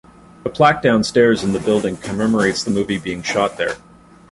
A 0.43 0.49
plaque 0.49 0.81
downstairs 0.81 1.43
in 1.43 1.51
the 1.53 1.59
building 1.59 1.95
commemorates 1.95 2.63
the 2.63 2.71
movie 2.71 2.97
being 2.97 3.21
shot 3.21 3.57
there. 3.57 3.75